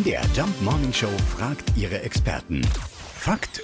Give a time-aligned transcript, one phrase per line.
[0.00, 2.62] MDR Jump Morning Show fragt ihre Experten.
[3.14, 3.62] Fakt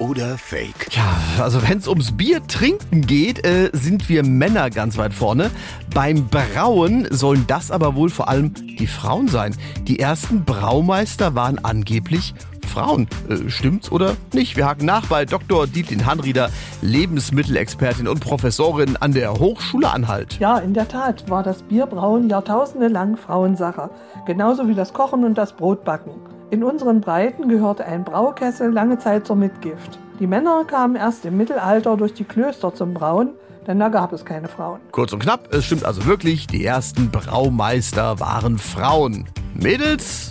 [0.00, 0.88] oder Fake?
[0.90, 5.52] Ja, also wenn es ums Bier trinken geht, äh, sind wir Männer ganz weit vorne.
[5.94, 9.54] Beim Brauen sollen das aber wohl vor allem die Frauen sein.
[9.82, 12.34] Die ersten Braumeister waren angeblich
[12.68, 13.08] Frauen.
[13.28, 14.56] Äh, stimmt's oder nicht?
[14.56, 15.66] Wir haken nach bei Dr.
[15.66, 16.50] Dietlin Hanrieder,
[16.82, 20.38] Lebensmittelexpertin und Professorin an der Hochschule Anhalt.
[20.38, 23.90] Ja, in der Tat war das Bierbrauen jahrtausendelang Frauensache.
[24.26, 26.12] Genauso wie das Kochen und das Brotbacken.
[26.50, 29.98] In unseren Breiten gehörte ein Braukessel lange Zeit zur Mitgift.
[30.18, 33.30] Die Männer kamen erst im Mittelalter durch die Klöster zum Brauen,
[33.66, 34.80] denn da gab es keine Frauen.
[34.92, 39.26] Kurz und knapp, es stimmt also wirklich, die ersten Braumeister waren Frauen.
[39.54, 40.30] Mädels,